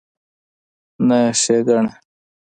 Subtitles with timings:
[1.07, 1.91] نه ښېګړه